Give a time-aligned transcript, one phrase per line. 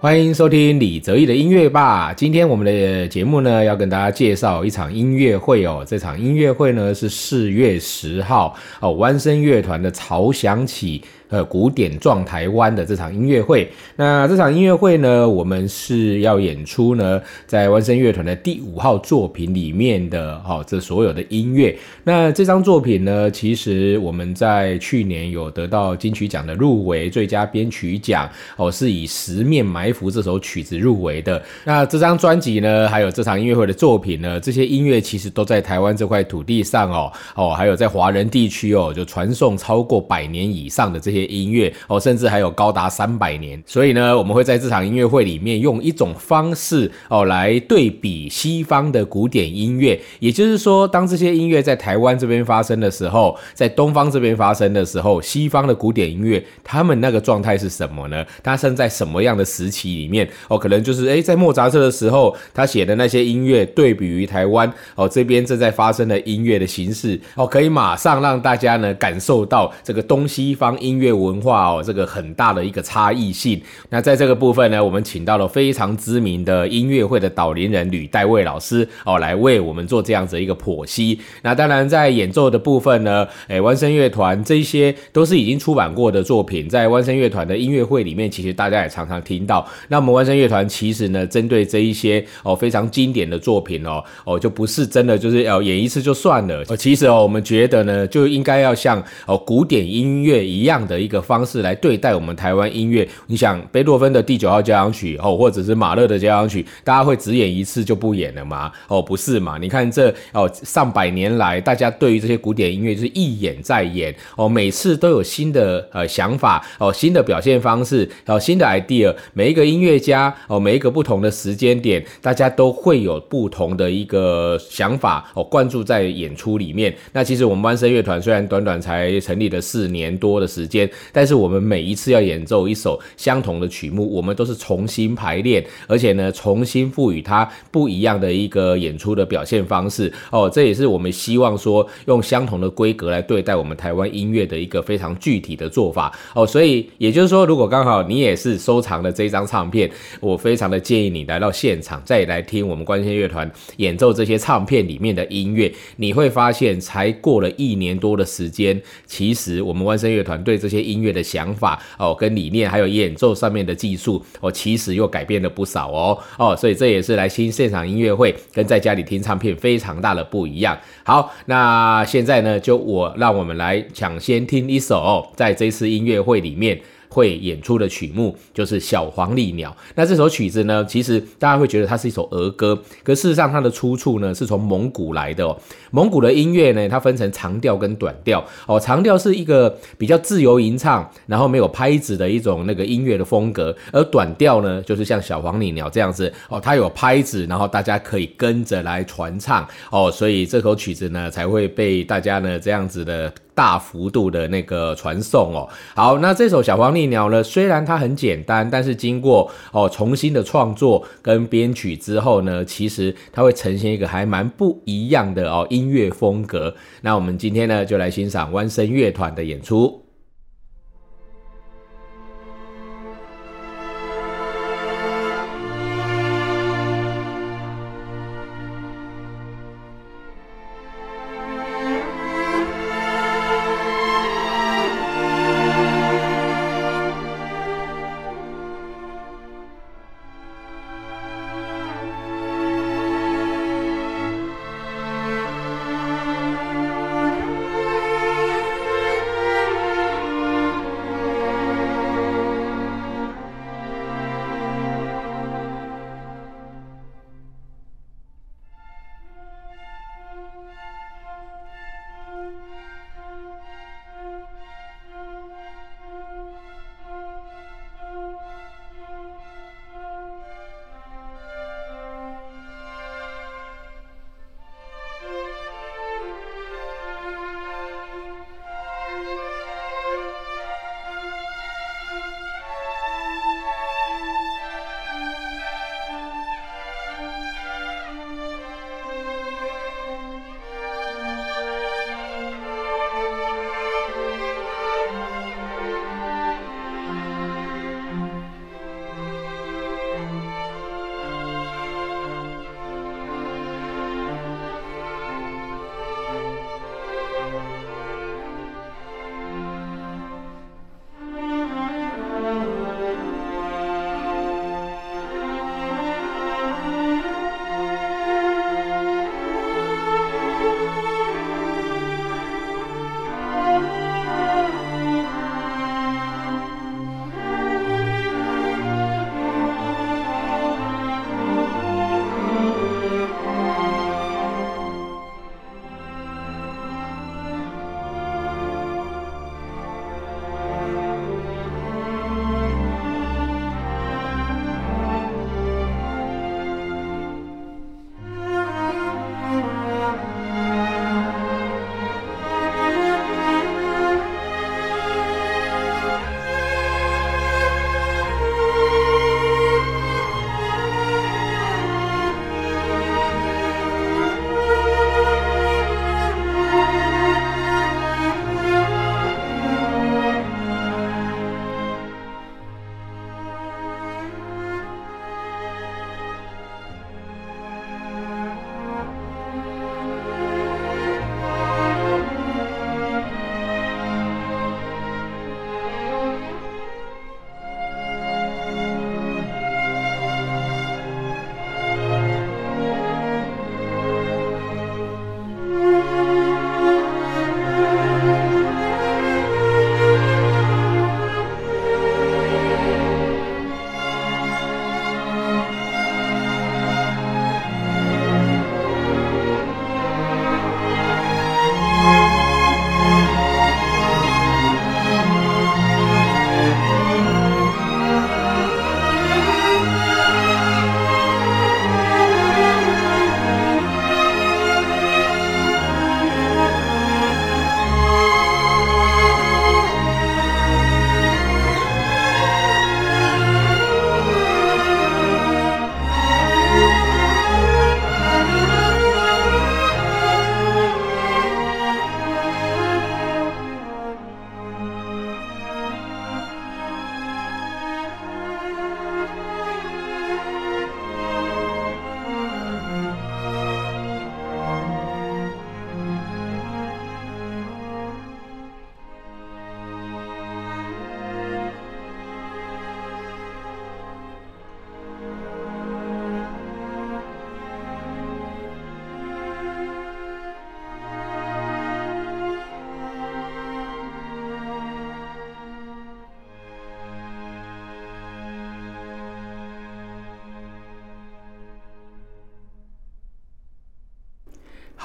[0.00, 2.14] 欢迎收听李泽毅的音乐吧。
[2.14, 5.84] 今天我们的节目呢，要跟大家介绍一场音乐会哦。
[5.84, 11.00] 这场音乐会呢是四月十号哦，弯声乐团的《潮响起》。
[11.30, 21.76] 呃，古典撞台湾的这场音乐会，那这场音乐会呢，我们是要演出呢，在万声乐团的第五号作品里面的哦，这所有的音乐。
[22.02, 31.42] 那这张作品呢，其实我们在去年有得到金曲奖的入围，最佳编曲奖哦，是以《十面埋伏》这首曲子入围的。
[31.62, 41.17] 那这张专辑呢，还有这场音乐会的作品呢，这些音乐其实都在台湾这块土地上哦哦，还有在华人地区哦，就传颂超过百年以上的这些。
[41.26, 58.24] 音乐哦，甚至还有高达三百年，所以呢，我们会在这场音乐会里面用一种方式哦来对比西方的古典音乐，也就是说，当这些音乐在台湾这边发生的时候，在东方这边发生的时候，西方的古典音乐他们那个状态是什么呢？
[58.42, 60.28] 它生在什么样的时期里面？
[60.48, 71.07] 哦，可能就是诶，在莫扎特的时候，他写的那些音乐对比于台湾哦这边正在发生的音乐的形式哦，可以马上让大家呢感受到这个东西方音乐。
[71.12, 73.60] 文化哦，这个很大的一个差异性。
[73.90, 81.18] 那在这个部分呢，我们请到了非常知名的音乐会的导聆人吕代卫老师哦，来为我们做这样子一个剖析。
[81.42, 89.66] 那当然，在演奏的部分呢，诶，弯声乐团这些都是已经出版过的作品，在弯声乐团的音乐会里面，其实大家也常常听到。
[89.88, 96.62] 那我们弯声乐团其实呢，针对这一些哦非常经典的作品哦哦，就不是真的就是要演一次就算了。
[96.68, 100.97] 哦，其实哦，我们觉得呢，就应该要像哦古典音乐一样的。
[101.00, 108.72] 一个方式来对待我们台湾音乐，你想贝多芬的第九号交响曲哦，或者是马勒的交响曲，大家会只演一次就不演了吗？
[108.88, 109.58] 哦，不是嘛？
[109.58, 119.14] 你看这哦，上百年来，大家对于这些古典音乐就是一演再演哦，每次都有新的呃想法哦，新的表现方式哦，新的 idea。
[119.32, 126.94] 每一个音乐家哦，每一个不同的时间点，大家都会有不同的一个想法哦，灌注在演出里面。
[127.12, 130.87] 那其实我们湾声乐团虽然短短才成立了四年多的时间。
[131.12, 140.50] 但是我们每一次要演奏一首相同的曲目，我们都是重新排练，而且呢，重新赋予它不一样的一个演出的表现方式哦。
[140.50, 146.46] 这也是我们希望说用相同的规格来对待我们台湾音乐的一个非常具体的做法哦。
[146.46, 149.90] 所以也就是说，如果刚好你也是收藏了这张唱片，
[150.20, 160.77] 我非常的建议你来到现场再来听我们关心乐团演奏这些唱片里面的音乐，你会发现才过了一年多的时间，其实我们万声乐团对这些。
[160.80, 170.78] 音乐的想法哦，跟理念，还有演奏上面的技术哦，其实又改变了不少哦哦，所以这也是来听现场音乐会跟在家里听唱片非常大的不一样。
[171.04, 176.80] 好，那现在呢，就我让我们来抢先听一首，在这次音乐会里面。
[177.08, 179.70] 会演出的曲目就是《小黄鹂鸟》。
[179.94, 185.58] 那这首曲子呢，其实大家会觉得它是一首儿歌，可事实上它的出处呢是从蒙古来的哦。
[185.90, 188.78] 蒙古的音乐呢，它分成长调跟短调哦。
[188.78, 203.32] 长调是一个比较自由吟唱，然后没有拍子的一种那个音乐的风格，而短调呢，就是像《小黄鹂鸟》这样子哦，它有拍子，然后大家可以跟着来传唱哦，所以这首曲子呢才会被大家呢这样子的。
[203.58, 216.72] 大幅度的那个传送哦，好，那这首小黄鹂鸟呢，虽然它很简单，但是经过哦重新的创作跟编曲之后呢，其实它会呈现一个还蛮不一样的哦音乐风格。
[217.00, 220.07] 那我们今天呢，就来欣赏弯声乐团的演出。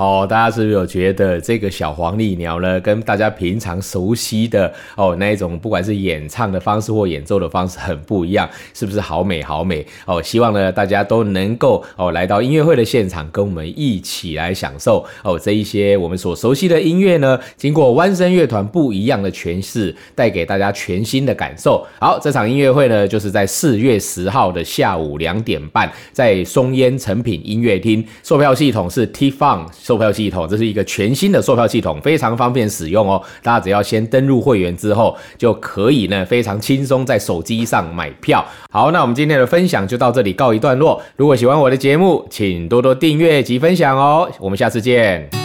[0.00, 10.22] 好，大家是不是有觉得这个小黄鹂鸟呢，跟大家平常熟悉的哦那一种，不管是演唱的方式或演奏的方式很不一样，是不是好美好美哦？
[10.22, 21.86] 希望呢大家都能够哦来到音乐会的现场，跟我们一起来享受哦这一些我们所熟悉的音乐呢，经过弯声乐团不一样的诠释，带给大家全新的感受。
[21.98, 29.66] 好，这场音乐会呢，就是在四月十号的下午两点半，在松烟成品音乐厅，售票系统是 T Fun。
[29.90, 33.20] 售票系统，这是一个全新的售票系统，非常方便使用哦。
[33.42, 38.46] 大家只要先登录会员之后，就可以呢非常轻松在手机上买票。
[38.70, 41.02] 好，那我们今天的分享就到这里告一段落。
[41.16, 44.30] 如果喜欢我的节目，请多多订阅及分享哦。
[44.38, 45.39] 我们下次见。